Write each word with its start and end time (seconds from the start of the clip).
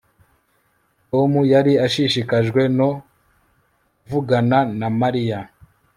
Tom 1.09 1.31
yari 1.53 1.73
ashishikajwe 1.85 2.61
no 2.77 2.89
kuvugana 4.01 4.57
na 4.79 4.87
Mariya 4.99 5.39